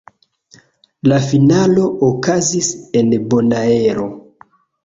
La 1.11 1.19
finalo 1.25 1.85
okazis 2.09 2.73
en 3.03 3.15
Bonaero. 3.35 4.09